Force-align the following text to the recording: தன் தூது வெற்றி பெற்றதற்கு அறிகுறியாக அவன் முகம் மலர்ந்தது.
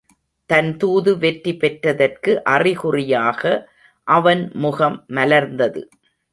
தன் 0.49 0.71
தூது 0.77 1.11
வெற்றி 1.17 1.53
பெற்றதற்கு 1.55 2.31
அறிகுறியாக 2.45 3.41
அவன் 4.07 4.43
முகம் 4.55 4.99
மலர்ந்தது. 5.09 5.81